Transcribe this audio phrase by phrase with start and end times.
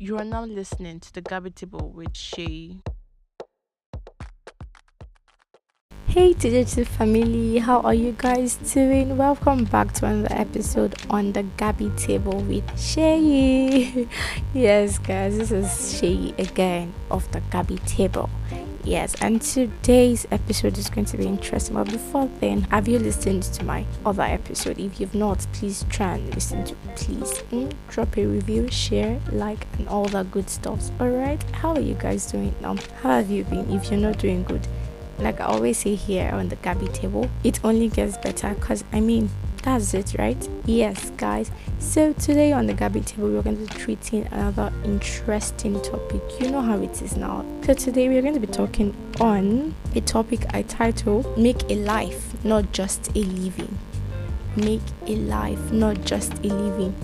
[0.00, 2.76] You are now listening to the Gabby Table with Shay.
[6.06, 9.16] Hey TGT family, how are you guys doing?
[9.16, 14.06] Welcome back to another episode on the Gabby Table with Shay.
[14.54, 18.30] yes, guys, this is Shay again of the Gabby Table.
[18.84, 21.74] Yes, and today's episode is going to be interesting.
[21.74, 24.78] But before then, have you listened to my other episode?
[24.78, 29.66] If you've not, please try and listen to please mm, drop a review, share, like,
[29.78, 30.90] and all that good stuff.
[31.00, 32.76] Alright, how are you guys doing now?
[33.02, 33.70] How have you been?
[33.70, 34.66] If you're not doing good,
[35.18, 39.00] like I always say here on the Gabby table, it only gets better because I
[39.00, 39.28] mean
[39.62, 40.48] that's it, right?
[40.66, 41.50] Yes, guys.
[41.78, 46.22] So today on the Gabby table, we're going to be treating another interesting topic.
[46.40, 47.44] You know how it is now.
[47.64, 52.44] So today we're going to be talking on a topic I title "Make a Life,
[52.44, 53.78] Not Just a Living."
[54.56, 56.94] Make a life, not just a living.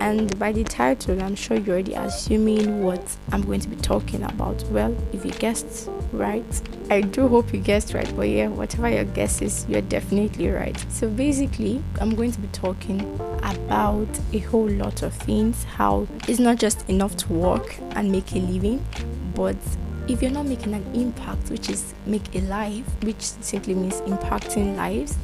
[0.00, 4.22] And by the title, I'm sure you're already assuming what I'm going to be talking
[4.22, 4.62] about.
[4.70, 8.10] Well, if you guessed right, I do hope you guessed right.
[8.16, 10.78] But yeah, whatever your guess is, you're definitely right.
[10.90, 13.00] So basically, I'm going to be talking
[13.42, 15.64] about a whole lot of things.
[15.64, 18.84] How it's not just enough to work and make a living,
[19.34, 19.56] but
[20.08, 24.76] if you're not making an impact, which is make a life, which simply means impacting
[24.76, 25.16] lives,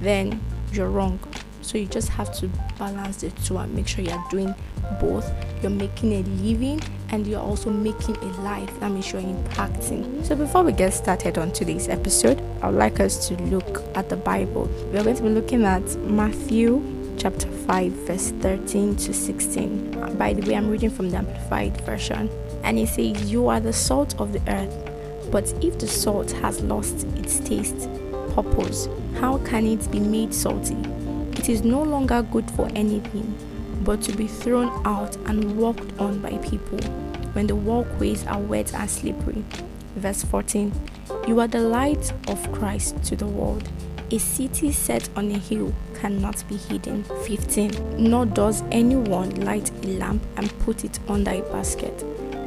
[0.00, 0.40] then
[0.72, 1.18] you're wrong.
[1.62, 4.54] So you just have to balance the two and make sure you're doing
[5.00, 5.30] both.
[5.62, 8.80] You're making a living and you're also making a life.
[8.80, 10.24] That means you're impacting.
[10.24, 14.08] So before we get started on today's episode, I would like us to look at
[14.08, 14.64] the Bible.
[14.92, 16.82] We're going to be looking at Matthew
[17.16, 20.16] chapter 5, verse 13 to 16.
[20.18, 22.28] By the way, I'm reading from the Amplified Version.
[22.64, 25.30] And it says, You are the salt of the earth.
[25.30, 27.88] But if the salt has lost its taste,
[28.34, 28.88] purpose,
[29.20, 30.76] how can it be made salty?
[31.38, 33.34] It is no longer good for anything
[33.84, 36.78] but to be thrown out and walked on by people
[37.32, 39.44] when the walkways are wet and slippery.
[39.96, 40.72] Verse 14
[41.26, 43.68] You are the light of Christ to the world.
[44.10, 47.04] A city set on a hill cannot be hidden.
[47.24, 52.04] 15 Nor does anyone light a lamp and put it under a basket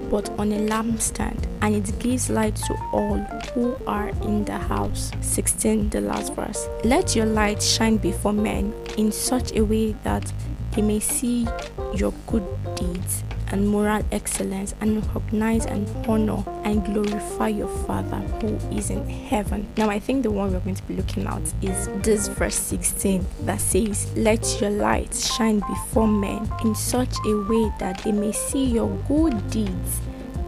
[0.10, 3.18] but on a lampstand, and it gives light to all
[3.54, 5.12] who are in the house.
[5.22, 6.68] 16, the last verse.
[6.84, 10.32] Let your light shine before men in such a way that
[10.72, 11.48] they may see
[11.94, 12.46] your good
[12.76, 19.08] deeds and moral excellence and recognize and honor and glorify your Father who is in
[19.08, 19.68] heaven.
[19.78, 23.26] Now, I think the one we're going to be looking at is this verse 16
[23.42, 28.32] that says, Let your light shine before men in such a way that they may
[28.32, 30.00] see your good deeds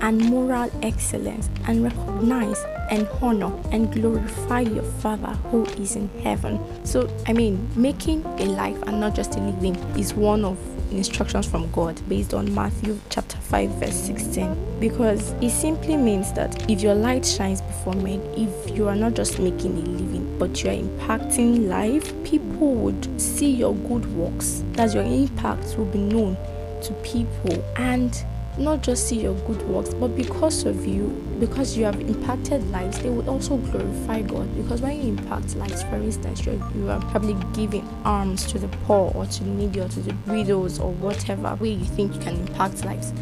[0.01, 6.59] and moral excellence and recognize and honor and glorify your Father who is in heaven.
[6.85, 10.57] So, I mean, making a life and not just a living is one of
[10.91, 16.69] instructions from God based on Matthew chapter 5 verse 16 because it simply means that
[16.69, 20.63] if your light shines before men if you are not just making a living but
[20.63, 24.63] you are impacting life people would see your good works.
[24.73, 26.37] That your impact will be known
[26.83, 27.63] to people.
[27.75, 28.13] And
[28.57, 31.07] not just see your good works, but because of you,
[31.39, 34.55] because you have impacted lives, they would also glorify God.
[34.55, 38.67] Because when you impact lives, for instance, you're, you are probably giving alms to the
[38.85, 42.19] poor or to the needy or to the widows or whatever way you think you
[42.19, 43.13] can impact lives.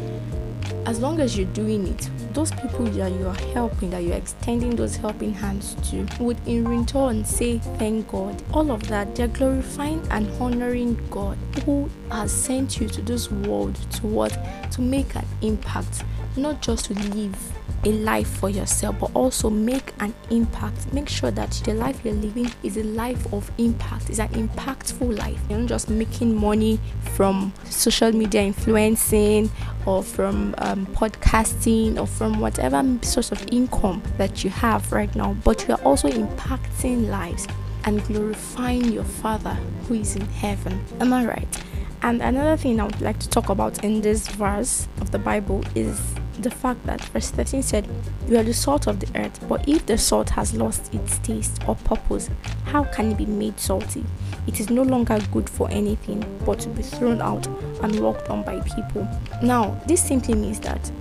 [0.86, 4.76] As long as you're doing it, those people that you are helping, that you're extending
[4.76, 8.40] those helping hands to, would in return say, Thank God.
[8.52, 13.74] All of that, they're glorifying and honoring God who has sent you to this world
[13.94, 14.38] to what?
[14.70, 16.04] To make an impact,
[16.36, 17.55] not just to live
[17.86, 20.92] a life for yourself, but also make an impact.
[20.92, 25.16] Make sure that the life you're living is a life of impact, it's an impactful
[25.16, 25.40] life.
[25.48, 26.80] You're not just making money
[27.14, 29.50] from social media influencing
[29.86, 35.34] or from um, podcasting or from whatever source of income that you have right now,
[35.44, 37.46] but you're also impacting lives
[37.84, 40.84] and glorifying your Father who is in heaven.
[41.00, 41.62] Am I right?
[42.06, 45.64] And another thing I would like to talk about in this verse of the Bible
[45.74, 46.00] is
[46.38, 47.88] the fact that verse 13 said,
[48.28, 51.62] You are the salt of the earth, but if the salt has lost its taste
[51.66, 52.30] or purpose,
[52.66, 54.04] how can it be made salty?
[54.46, 57.44] It is no longer good for anything but to be thrown out
[57.82, 59.08] and walked on by people.
[59.42, 60.92] Now, this simply means that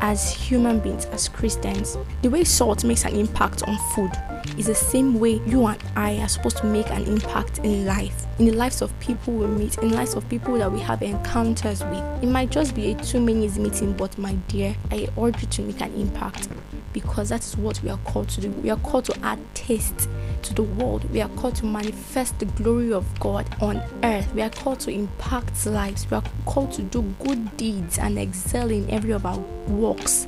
[0.00, 4.10] as human beings, as Christians, the way salt makes an impact on food
[4.58, 8.26] is the same way you and I are supposed to make an impact in life,
[8.42, 11.00] in the lives of people we meet, in the lives of people that we have
[11.00, 12.02] encounters with.
[12.24, 15.62] It might just be a two minutes meeting, but my dear, I urge you to
[15.62, 16.48] make an impact
[16.92, 18.50] because that is what we are called to do.
[18.50, 20.08] We are called to add taste
[20.42, 21.08] to the world.
[21.12, 24.34] We are called to manifest the glory of God on earth.
[24.34, 26.10] We are called to impact lives.
[26.10, 30.26] We are called to do good deeds and excel in every of our works.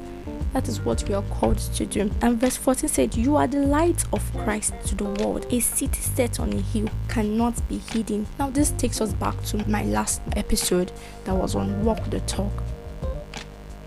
[0.54, 2.08] That is what we are called to do.
[2.22, 5.46] And verse 14 said, You are the light of Christ to the world.
[5.50, 8.28] A city set on a hill cannot be hidden.
[8.38, 10.92] Now, this takes us back to my last episode
[11.24, 12.52] that was on Walk the Talk.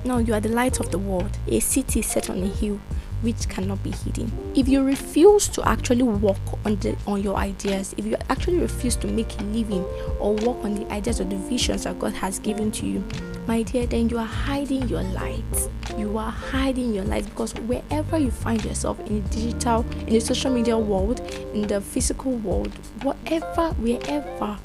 [0.03, 1.37] Now, you are the light of the world.
[1.47, 2.81] A city set on a hill
[3.21, 4.29] which cannot be hidden.
[4.53, 8.97] If you refuse to actually work on the on your ideas, if you actually refuse
[8.97, 9.83] to make a living
[10.19, 13.03] or work on the ideas or the visions that God has given to you,
[13.47, 15.69] my dear, then you are hiding your light.
[15.97, 20.19] You are hiding your light because wherever you find yourself in the digital, in the
[20.19, 21.21] social media world,
[21.53, 22.73] in the physical world,
[23.03, 24.57] whatever, wherever,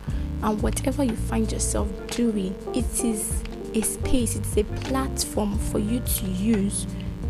[0.43, 6.01] and whatever you find yourself doing, it is a space, it's a platform for you
[6.01, 6.87] to use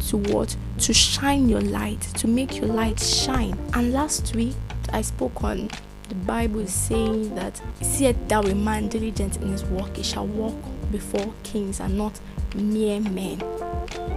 [0.08, 0.56] to what?
[0.78, 3.56] To shine your light, to make your light shine.
[3.74, 4.56] And last week,
[4.92, 5.68] I spoke on
[6.08, 10.56] the Bible saying that, Seeth thou a man diligent in his work, he shall walk
[10.92, 12.20] before kings and not
[12.54, 13.42] mere men.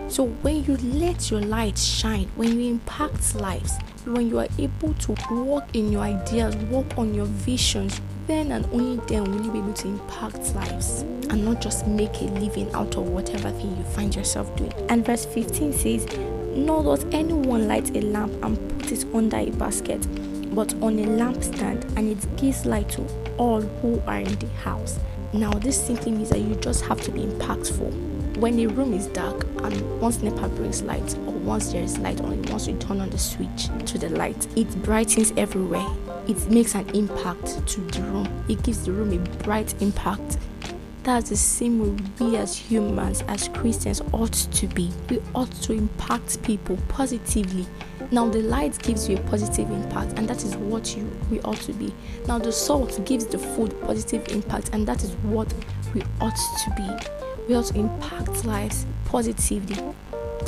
[0.09, 3.73] So when you let your light shine, when you impact lives,
[4.05, 8.65] when you are able to walk in your ideas, walk on your visions, then and
[8.71, 12.71] only then will you be able to impact lives and not just make a living
[12.73, 14.73] out of whatever thing you find yourself doing.
[14.89, 16.05] And verse 15 says,
[16.55, 20.07] Nor does anyone light a lamp and put it under a basket,
[20.55, 23.05] but on a lampstand, and it gives light to
[23.37, 24.99] all who are in the house.
[25.35, 28.37] Now, this simply means that you just have to be impactful.
[28.37, 32.21] When a room is dark and once NEPA brings light, or once there is light
[32.21, 35.85] on, once you turn on the switch to the light, it brightens everywhere
[36.27, 38.45] it makes an impact to the room.
[38.49, 40.37] It gives the room a bright impact.
[41.03, 44.91] That's the same way we as humans, as Christians, ought to be.
[45.09, 47.67] We ought to impact people positively.
[48.11, 51.61] Now, the light gives you a positive impact, and that is what you we ought
[51.61, 51.93] to be.
[52.27, 55.53] Now, the salt gives the food positive impact, and that is what
[55.93, 56.89] we ought to be.
[57.47, 59.77] We ought to impact lives positively,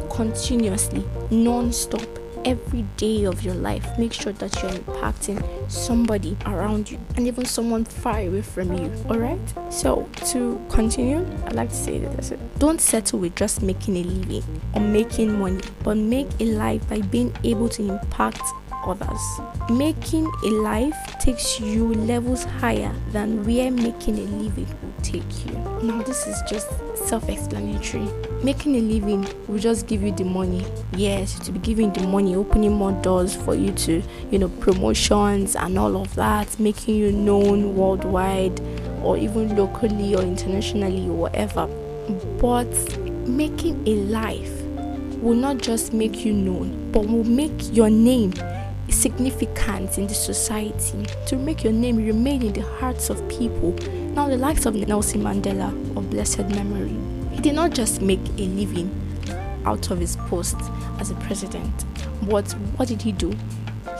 [0.09, 2.07] continuously, non-stop
[2.47, 5.37] every day of your life, make sure that you're impacting
[5.69, 8.89] somebody around you and even someone far away from you.
[9.09, 9.39] All right.
[9.69, 14.61] So to continue, I'd like to say this: don't settle with just making a living
[14.73, 18.41] or making money, but make a life by being able to impact
[18.85, 19.19] others.
[19.69, 25.51] Making a life takes you levels higher than where making a living will take you.
[25.83, 26.69] Now, this is just
[27.07, 28.05] self explanatory.
[28.43, 30.65] Making a living will just give you the money.
[30.93, 35.55] Yes, to be giving the money, opening more doors for you to, you know, promotions
[35.55, 38.59] and all of that, making you known worldwide
[39.01, 41.67] or even locally or internationally or whatever.
[42.39, 42.67] But
[43.25, 44.61] making a life
[45.21, 48.33] will not just make you known, but will make your name
[48.89, 53.75] significant in the society, to make your name remain in the hearts of people.
[54.17, 56.97] Now, the likes of Nelson Mandela of blessed memory,
[57.35, 58.89] he did not just make a living
[59.63, 60.55] out of his post
[60.99, 61.85] as a president,
[62.23, 63.31] but what did he do?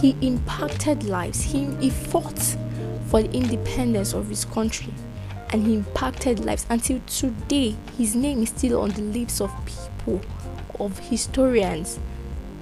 [0.01, 2.39] He impacted lives, he, he fought
[3.09, 4.91] for the independence of his country
[5.51, 10.19] and he impacted lives until today his name is still on the lips of people
[10.79, 11.99] of historians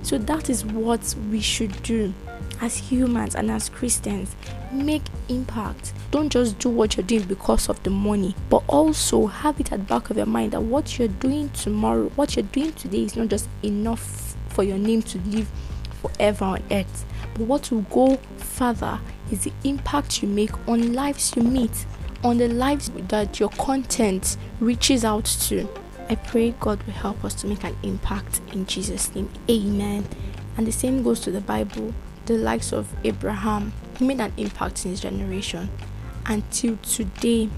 [0.03, 2.13] so that is what we should do
[2.61, 4.35] as humans and as Christians.
[4.75, 5.93] Make impact.
[6.11, 9.79] Don't just do what you're doing because of the money, but also have it at
[9.79, 13.15] the back of your mind that what you're doing tomorrow, what you're doing today is
[13.15, 15.49] not just enough for your name to live
[16.01, 17.05] forever on earth.
[17.33, 18.99] But what will go further
[19.31, 21.85] is the impact you make on lives you meet,
[22.23, 25.67] on the lives that your content reaches out to.
[26.09, 29.29] I pray God will help us to make an impact in Jesus' name.
[29.49, 30.05] Amen.
[30.57, 31.93] And the same goes to the Bible.
[32.25, 35.69] The likes of Abraham, he made an impact in his generation.
[36.25, 37.49] Until today,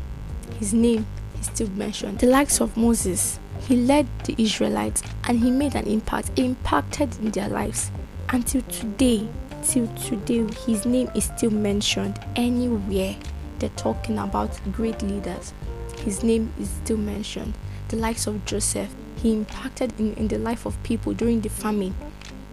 [0.59, 1.05] his name
[1.39, 2.19] is still mentioned.
[2.19, 7.31] The likes of Moses, he led the Israelites and he made an impact, impacted in
[7.31, 7.91] their lives.
[8.29, 9.27] Until today,
[9.63, 13.15] till today, his name is still mentioned anywhere
[13.59, 15.53] they're talking about great leaders.
[15.99, 17.53] His name is still mentioned
[17.89, 18.93] the likes of Joseph.
[19.17, 21.95] He impacted in, in the life of people during the famine.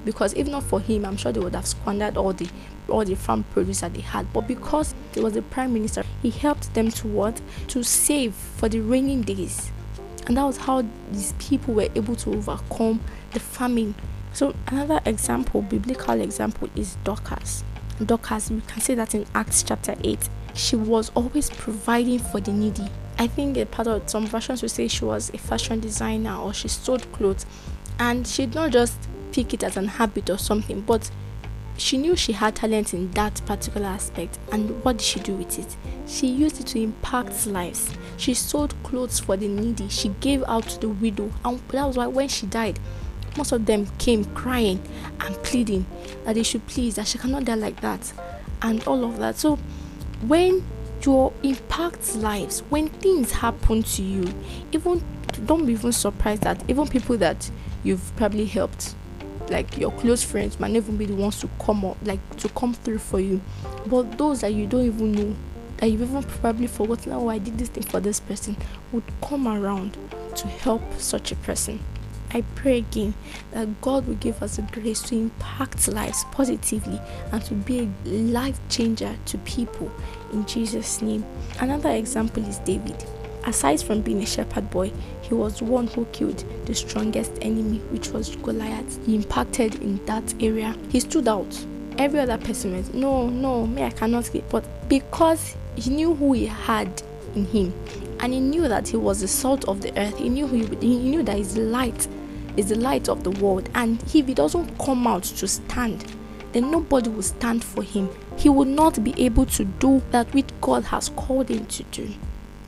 [0.05, 2.49] Because if not for him, I'm sure they would have squandered all the
[2.89, 4.31] all the farm produce that they had.
[4.33, 7.41] But because he was the prime minister, he helped them to what?
[7.69, 9.71] To save for the raining days.
[10.27, 13.01] And that was how these people were able to overcome
[13.33, 13.95] the famine.
[14.33, 17.65] So another example, biblical example, is Dorcas.
[18.05, 20.29] Dorcas, you can see that in Acts chapter 8.
[20.55, 22.89] she was always providing for the needy.
[23.19, 26.53] I think a part of some versions would say she was a fashion designer or
[26.55, 27.47] she sold clothes,
[27.99, 28.99] and she'd not just
[29.33, 31.11] pick it as an habit or something, but
[31.77, 34.39] she knew she had talent in that particular aspect.
[34.53, 35.77] And what did she do with it?
[36.07, 37.93] She used it to impact lives.
[38.17, 39.89] She sold clothes for the needy.
[39.89, 41.33] She gave out to the widow.
[41.45, 42.79] And that was why when she died
[43.37, 44.81] most of them came crying
[45.21, 45.87] and pleading
[46.25, 48.13] that they should please that she cannot die like that
[48.63, 49.37] and all of that.
[49.37, 49.57] So
[50.27, 50.65] when
[51.05, 54.33] you impact lives when things happen to you
[54.73, 55.05] even
[55.45, 57.51] don't be even surprised that even people that
[57.85, 58.95] you've probably helped
[59.49, 62.75] like your close friends might never be the ones to come up like to come
[62.75, 63.41] through for you
[63.87, 65.37] but those that you don't even know
[65.76, 68.57] that you've even probably forgotten oh i did this thing for this person
[68.91, 69.97] would come around
[70.35, 71.79] to help such a person
[72.35, 73.14] I pray again
[73.53, 77.00] that God will give us the grace to impact lives positively
[77.31, 79.88] and to be a life changer to people
[80.33, 81.25] in Jesus' name.
[81.61, 83.05] Another example is David.
[83.47, 88.09] Aside from being a shepherd boy, he was one who killed the strongest enemy, which
[88.09, 89.05] was Goliath.
[89.05, 90.75] He impacted in that area.
[90.89, 91.67] He stood out.
[91.99, 94.49] Every other person went, No, no, me, I cannot get.
[94.49, 97.03] But because he knew who he had
[97.35, 97.75] in him,
[98.21, 100.99] and he knew that he was the salt of the earth, he knew he, he
[100.99, 102.09] knew that his light
[102.57, 103.69] is the light of the world.
[103.75, 106.05] And if he doesn't come out to stand,
[106.53, 108.09] then nobody will stand for him.
[108.39, 112.09] He will not be able to do that which God has called him to do.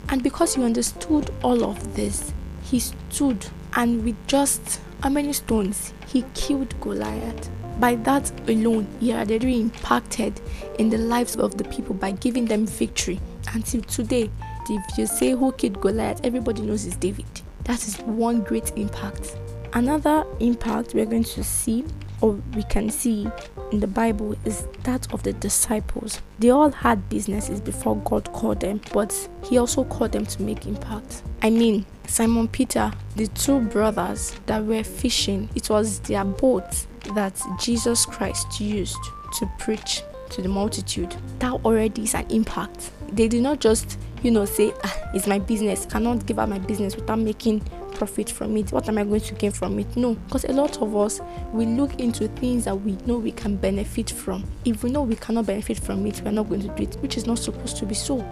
[0.09, 2.33] And because he understood all of this,
[2.63, 3.45] he stood
[3.75, 7.49] and with just how many stones he killed Goliath.
[7.79, 10.41] By that alone, he had already impacted
[10.79, 13.19] in the lives of the people by giving them victory.
[13.53, 14.29] Until today,
[14.69, 17.25] if you say who killed Goliath, everybody knows it's David.
[17.65, 19.37] That is one great impact.
[19.73, 21.85] Another impact we're going to see
[22.21, 23.27] or we can see
[23.71, 26.21] in the Bible is that of the disciples.
[26.39, 30.65] They all had businesses before God called them, but He also called them to make
[30.65, 31.23] impact.
[31.41, 37.41] I mean, Simon Peter, the two brothers that were fishing, it was their boat that
[37.59, 38.97] Jesus Christ used
[39.39, 41.15] to preach to the multitude.
[41.39, 42.91] That already is an impact.
[43.11, 46.59] They did not just, you know, say, ah, it's my business, cannot give up my
[46.59, 47.61] business without making
[47.97, 48.71] profit from it?
[48.71, 49.97] What am I going to gain from it?
[49.97, 51.19] No, because a lot of us
[51.51, 54.45] we look into things that we know we can benefit from.
[54.65, 57.17] If we know we cannot benefit from it, we're not going to do it, which
[57.17, 58.25] is not supposed to be so.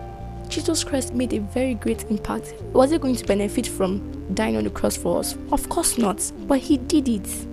[0.48, 2.54] Jesus Christ made a very great impact.
[2.74, 5.36] Was he going to benefit from dying on the cross for us?
[5.52, 6.32] Of course not.
[6.42, 7.48] But he did it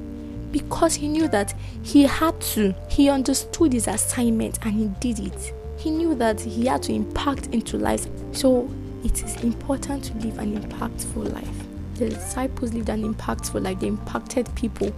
[0.53, 2.75] because he knew that he had to.
[2.91, 5.55] He understood his assignment and he did it.
[5.79, 8.09] He knew that he had to impact into lives.
[8.33, 8.71] So
[9.03, 11.72] it is important to live an impactful life
[12.09, 14.93] the disciples lived an impactful like They impacted people.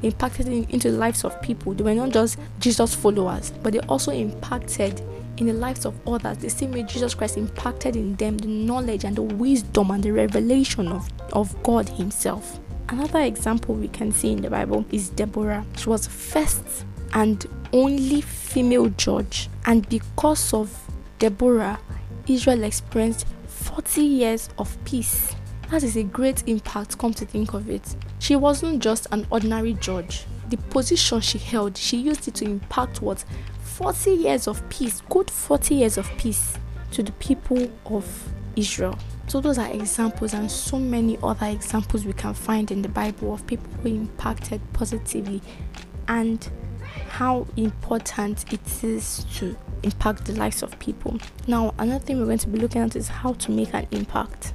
[0.00, 1.74] They impacted in, into the lives of people.
[1.74, 5.02] They were not just Jesus followers, but they also impacted
[5.36, 9.04] in the lives of others the same way Jesus Christ impacted in them the knowledge
[9.04, 12.60] and the wisdom and the revelation of, of God Himself.
[12.88, 15.64] Another example we can see in the Bible is Deborah.
[15.76, 21.78] She was first and only female judge, and because of Deborah,
[22.26, 25.34] Israel experienced 40 years of peace.
[25.70, 27.94] That is a great impact, come to think of it.
[28.18, 30.24] She wasn't just an ordinary judge.
[30.48, 33.24] The position she held, she used it to impact what?
[33.62, 36.58] 40 years of peace, good 40 years of peace
[36.90, 38.04] to the people of
[38.56, 38.98] Israel.
[39.28, 43.32] So, those are examples, and so many other examples we can find in the Bible
[43.32, 45.40] of people who impacted positively
[46.08, 46.50] and
[47.10, 51.16] how important it is to impact the lives of people.
[51.46, 54.52] Now, another thing we're going to be looking at is how to make an impact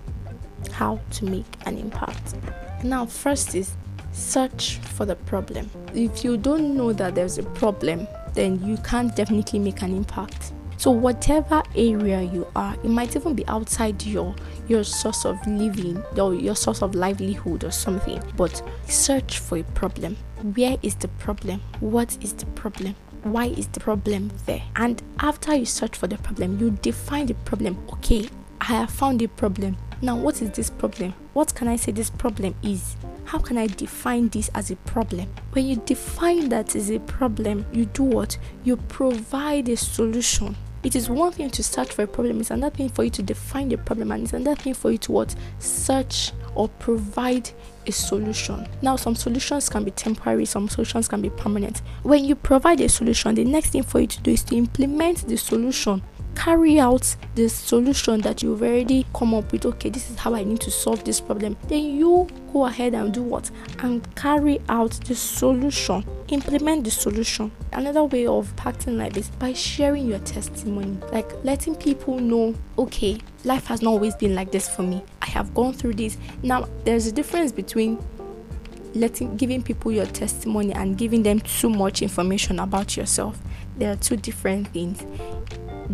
[0.75, 2.35] how to make an impact.
[2.83, 3.75] Now, first is
[4.11, 5.69] search for the problem.
[5.93, 10.51] If you don't know that there's a problem, then you can't definitely make an impact.
[10.77, 14.35] So whatever area you are, it might even be outside your
[14.67, 18.21] your source of living or your source of livelihood or something.
[18.35, 20.17] But search for a problem.
[20.55, 21.61] Where is the problem?
[21.79, 22.95] What is the problem?
[23.23, 24.61] Why is the problem there?
[24.75, 27.77] And after you search for the problem, you define the problem.
[27.93, 28.29] Okay,
[28.61, 29.77] I have found a problem.
[30.05, 31.15] Now, what is this problem?
[31.33, 32.95] What can I say this problem is?
[33.23, 35.27] How can I define this as a problem?
[35.53, 38.37] When you define that as a problem, you do what?
[38.63, 40.55] You provide a solution.
[40.83, 43.23] It is one thing to search for a problem, it's another thing for you to
[43.23, 45.33] define the problem, and it's another thing for you to what?
[45.57, 47.49] Search or provide
[47.87, 48.67] a solution.
[48.83, 51.81] Now, some solutions can be temporary, some solutions can be permanent.
[52.03, 55.27] When you provide a solution, the next thing for you to do is to implement
[55.27, 56.03] the solution
[56.35, 60.43] carry out the solution that you've already come up with okay this is how i
[60.43, 63.49] need to solve this problem then you go ahead and do what
[63.79, 67.51] and carry out the solution implement the solution.
[67.73, 73.19] Another way of acting like this by sharing your testimony, like letting people know, okay,
[73.43, 75.03] life has not always been like this for me.
[75.21, 76.17] I have gone through this.
[76.43, 78.03] Now, there's a difference between
[78.93, 83.37] letting giving people your testimony and giving them too much information about yourself.
[83.77, 85.05] There are two different things.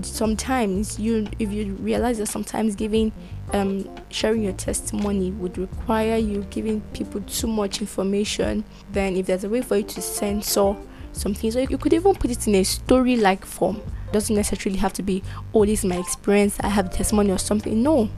[0.02, 3.12] Sometimes you if you realize that sometimes giving
[3.54, 9.44] um, sharing your testimony would require you giving people too much information, then if there's
[9.44, 10.76] a way for you to censor
[11.12, 13.78] something, so you could even put it in a story like form.
[13.78, 17.38] It doesn't necessarily have to be, oh, this is my experience, I have testimony or
[17.38, 17.82] something.
[17.84, 18.10] No,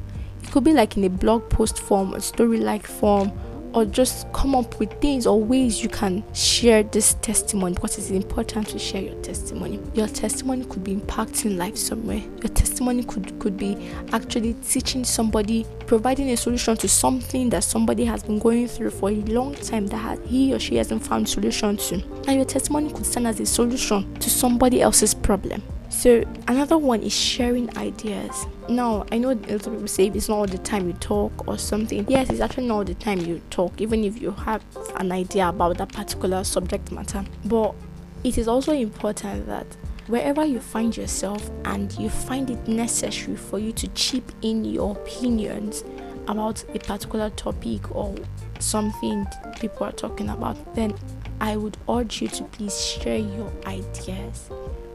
[0.41, 3.31] it could be like in a blog post form, a story like form,
[3.73, 8.09] or just come up with things or ways you can share this testimony because it's
[8.09, 9.79] important to share your testimony.
[9.93, 12.21] Your testimony could be impacting life somewhere.
[12.41, 18.05] Your testimony could could be actually teaching somebody, providing a solution to something that somebody
[18.05, 21.77] has been going through for a long time that he or she hasn't found solution
[21.77, 21.95] to.
[22.27, 25.61] And your testimony could stand as a solution to somebody else's problem.
[25.93, 28.45] So another one is sharing ideas.
[28.67, 31.57] Now I know a of people say it's not all the time you talk or
[31.57, 32.05] something.
[32.09, 34.65] Yes, it's actually not all the time you talk, even if you have
[34.97, 37.23] an idea about that particular subject matter.
[37.45, 37.75] But
[38.23, 39.67] it is also important that
[40.07, 44.93] wherever you find yourself and you find it necessary for you to chip in your
[44.97, 45.85] opinions
[46.27, 48.15] about a particular topic or
[48.59, 49.25] something
[49.59, 50.95] people are talking about, then
[51.39, 54.49] I would urge you to please share your ideas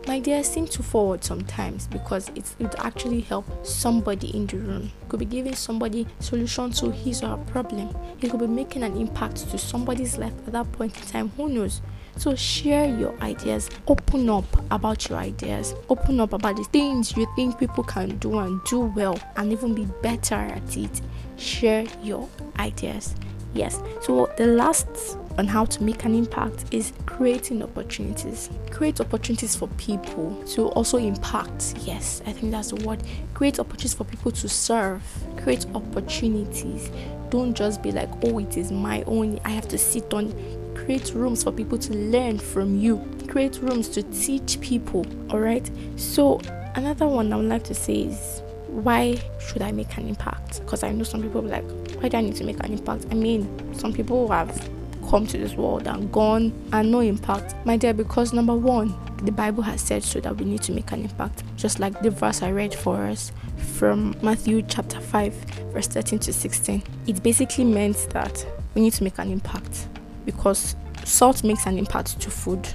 [0.08, 4.90] my ideas seem too forward sometimes because it would actually help somebody in the room.
[5.02, 7.94] It could be giving somebody solution to his or her problem.
[8.22, 11.28] It could be making an impact to somebody's life at that point in time.
[11.36, 11.82] Who knows?
[12.16, 13.68] So share your ideas.
[13.86, 15.74] Open up about your ideas.
[15.90, 19.74] Open up about the things you think people can do and do well and even
[19.74, 21.02] be better at it.
[21.36, 22.26] Share your
[22.58, 23.14] ideas.
[23.54, 23.80] Yes.
[24.02, 28.50] So the last on how to make an impact is creating opportunities.
[28.70, 31.74] Create opportunities for people to also impact.
[31.82, 33.02] Yes, I think that's the word.
[33.34, 35.02] Create opportunities for people to serve.
[35.36, 36.90] Create opportunities.
[37.30, 39.38] Don't just be like, oh, it is my own.
[39.44, 40.34] I have to sit on.
[40.74, 43.06] Create rooms for people to learn from you.
[43.28, 45.06] Create rooms to teach people.
[45.30, 45.70] All right.
[45.96, 46.40] So
[46.74, 50.60] another one I would like to say is why should I make an impact?
[50.60, 51.64] Because I know some people like,
[52.00, 53.06] why do I need to make an impact?
[53.10, 54.68] I mean, some people have
[55.08, 57.54] come to this world and gone and no impact.
[57.64, 60.92] My dear, because number one, the Bible has said so that we need to make
[60.92, 61.42] an impact.
[61.56, 65.32] Just like the verse I read for us from Matthew chapter 5,
[65.72, 66.82] verse 13 to 16.
[67.06, 69.88] It basically meant that we need to make an impact
[70.24, 72.68] because salt makes an impact to food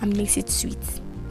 [0.00, 0.78] and makes it sweet.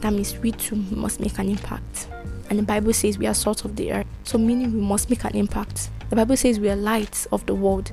[0.00, 2.08] That means we too must make an impact.
[2.52, 4.06] And the Bible says we are salt of the earth.
[4.24, 5.88] So, meaning we must make an impact.
[6.10, 7.90] The Bible says we are lights of the world.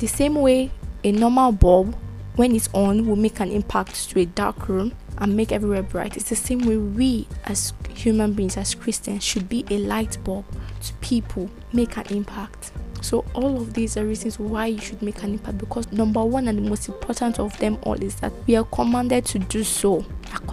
[0.00, 0.72] The same way
[1.04, 1.96] a normal bulb,
[2.34, 6.16] when it's on, will make an impact to a dark room and make everywhere bright.
[6.16, 10.44] It's the same way we, as human beings, as Christians, should be a light bulb
[10.82, 12.72] to people, make an impact.
[13.00, 16.48] So, all of these are reasons why you should make an impact because number one
[16.48, 20.04] and the most important of them all is that we are commanded to do so.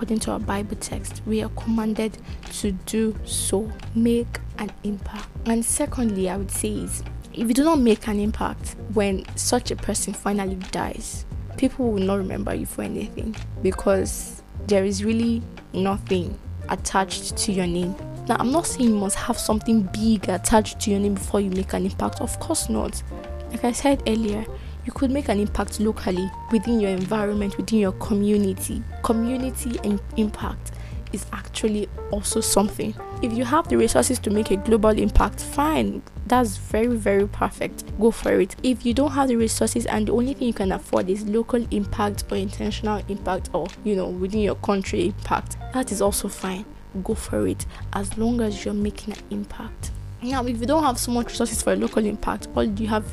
[0.01, 2.17] According to our Bible text, we are commanded
[2.53, 5.27] to do so, make an impact.
[5.45, 7.03] And secondly, I would say is
[7.35, 12.01] if you do not make an impact when such a person finally dies, people will
[12.01, 16.35] not remember you for anything because there is really nothing
[16.69, 17.95] attached to your name.
[18.27, 21.51] Now, I'm not saying you must have something big attached to your name before you
[21.51, 22.21] make an impact.
[22.21, 23.03] Of course not.
[23.51, 24.47] Like I said earlier,
[24.85, 28.83] you could make an impact locally within your environment, within your community.
[29.03, 30.71] Community and impact
[31.13, 32.95] is actually also something.
[33.21, 37.83] If you have the resources to make a global impact, fine, that's very, very perfect.
[37.99, 38.55] Go for it.
[38.63, 41.65] If you don't have the resources and the only thing you can afford is local
[41.71, 46.65] impact or intentional impact or you know within your country impact, that is also fine.
[47.03, 49.91] Go for it as long as you're making an impact.
[50.21, 53.05] Now, if you don't have so much resources for a local impact, all you have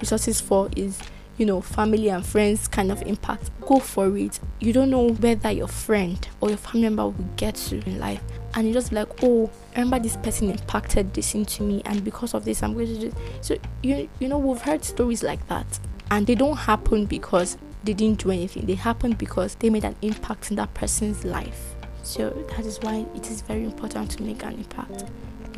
[0.00, 0.98] resources for is
[1.36, 4.38] you know, family and friends kind of impact, go for it.
[4.60, 8.22] You don't know whether your friend or your family member will get you in life.
[8.54, 12.44] And you just like, oh, remember this person impacted this into me, and because of
[12.44, 13.16] this, I'm going to do.
[13.40, 17.94] So you you know, we've heard stories like that, and they don't happen because they
[17.94, 18.66] didn't do anything.
[18.66, 21.74] They happen because they made an impact in that person's life.
[22.04, 25.04] So that is why it is very important to make an impact.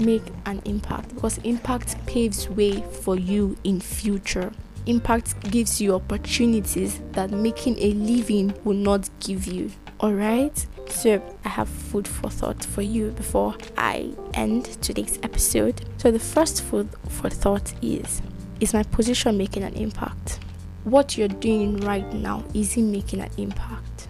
[0.00, 4.52] Make an impact because impact paves way for you in future
[4.86, 9.70] impact gives you opportunities that making a living will not give you.
[10.00, 10.66] Alright?
[10.88, 15.84] So, I have food for thought for you before I end today's episode.
[15.98, 18.22] So, the first food for thought is
[18.60, 20.40] Is my position making an impact?
[20.86, 24.06] what you're doing right now is it making an impact?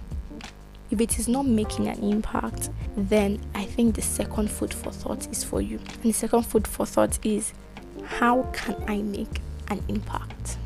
[0.91, 5.27] If it is not making an impact, then I think the second food for thought
[5.33, 5.79] is for you.
[5.79, 7.55] And the second food for thought is
[8.05, 10.59] how can I make an impact?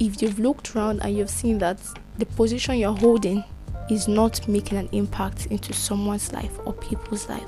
[0.00, 1.80] If you've looked around and you've seen that
[2.18, 3.42] the position you're holding
[3.90, 7.42] is not making an impact into someone's life or people's life,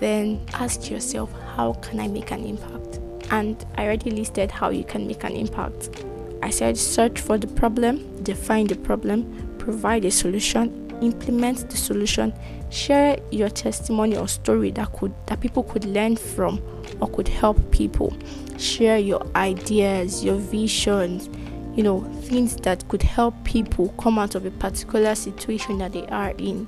[0.00, 3.00] then ask yourself, how can I make an impact?
[3.30, 6.04] And I already listed how you can make an impact.
[6.42, 12.34] I said, search for the problem, define the problem, provide a solution, implement the solution
[12.70, 16.60] share your testimony or story that could that people could learn from
[17.00, 18.16] or could help people
[18.58, 21.28] share your ideas your visions
[21.74, 26.06] you know things that could help people come out of a particular situation that they
[26.06, 26.66] are in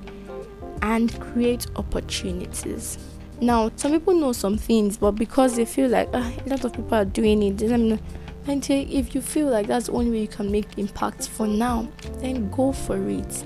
[0.81, 2.97] and create opportunities
[3.41, 6.73] now some people know some things but because they feel like uh, a lot of
[6.73, 10.21] people are doing it then I and if you feel like that's the only way
[10.21, 11.87] you can make impact for now
[12.19, 13.45] then go for it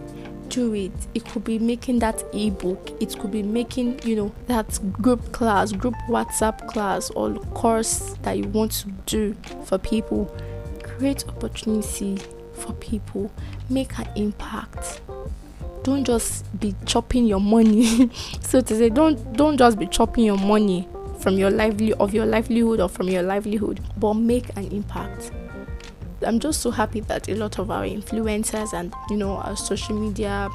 [0.52, 0.92] do it.
[1.16, 5.72] It could be making that ebook, it could be making, you know, that group class,
[5.72, 10.30] group WhatsApp class, or course that you want to do for people.
[11.02, 12.16] Create opportunity
[12.54, 13.32] for people,
[13.72, 15.02] make an impact.
[15.82, 18.12] Don't just be chopping your money.
[18.42, 20.88] so to say, don't don't just be chopping your money
[21.20, 25.32] from your lively of your livelihood or from your livelihood, but make an impact
[26.24, 30.00] I'm just so happy that a lot of our influencers and you know our social
[30.00, 30.50] media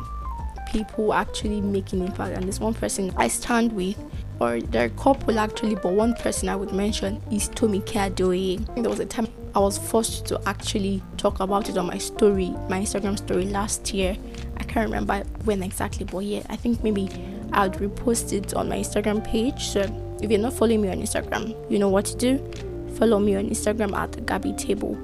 [0.66, 2.36] people actually making impact.
[2.36, 3.96] And there's one person I stand with,
[4.40, 8.64] or there are a couple actually, but one person I would mention is Tomi Adoye.
[8.74, 12.50] There was a time I was forced to actually talk about it on my story,
[12.68, 14.16] my Instagram story last year.
[14.58, 17.08] I can't remember when exactly, but yeah, I think maybe
[17.52, 19.68] I'd repost it on my Instagram page.
[19.68, 19.80] So
[20.20, 22.92] if you're not following me on Instagram, you know what to do.
[22.96, 24.98] Follow me on Instagram at Gabby Table.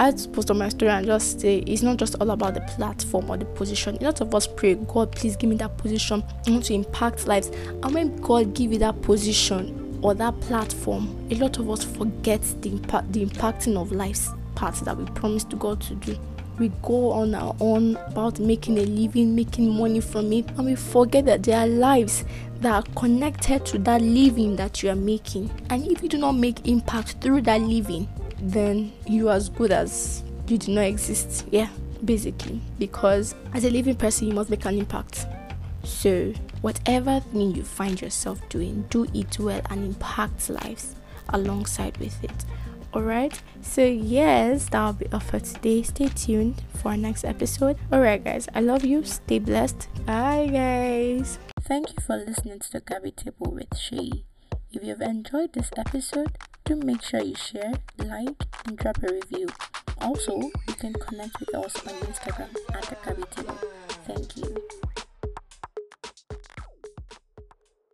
[0.00, 2.54] I had to post on my story and just say it's not just all about
[2.54, 3.96] the platform or the position.
[4.00, 6.22] A lot of us pray, God, please give me that position.
[6.46, 7.48] I want to impact lives.
[7.48, 12.40] And when God give you that position or that platform, a lot of us forget
[12.62, 16.16] the impact, the impacting of lives parts that we promised to God to do.
[16.58, 20.74] We go on our own about making a living, making money from it, and we
[20.74, 22.24] forget that there are lives
[22.60, 25.50] that are connected to that living that you are making.
[25.70, 28.08] And if you do not make impact through that living,
[28.40, 31.46] then you as good as you do not exist.
[31.50, 31.68] Yeah,
[32.04, 32.60] basically.
[32.78, 35.26] Because as a living person, you must make an impact.
[35.84, 40.94] So, whatever thing you find yourself doing, do it well and impact lives
[41.30, 42.44] alongside with it.
[42.94, 45.82] Alright, so yes, that'll be all for today.
[45.82, 47.76] Stay tuned for our next episode.
[47.92, 49.04] Alright, guys, I love you.
[49.04, 49.88] Stay blessed.
[50.06, 51.38] Bye, guys.
[51.60, 54.24] Thank you for listening to the Gabby Table with Shay.
[54.72, 56.38] If you've enjoyed this episode,
[56.68, 59.48] do make sure you share, like, and drop a review.
[60.02, 63.58] Also, you can connect with us on Instagram at the Gabby Table.
[64.06, 65.17] Thank you.